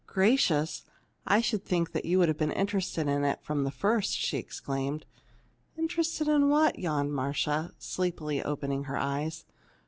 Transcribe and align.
"Gracious! 0.07 0.83
I 1.27 1.41
should 1.41 1.63
think 1.63 1.91
you 2.03 2.17
would 2.17 2.27
have 2.27 2.37
been 2.39 2.51
interested 2.51 3.07
in 3.07 3.23
it 3.23 3.43
from 3.43 3.63
the 3.65 3.69
first!" 3.69 4.13
she 4.17 4.39
exclaimed. 4.39 5.05
"Interested 5.77 6.27
in 6.27 6.49
what?" 6.49 6.79
yawned 6.79 7.13
Marcia, 7.13 7.73
sleepily, 7.77 8.41
opening 8.41 8.85
her 8.85 8.97
eyes. 8.97 9.45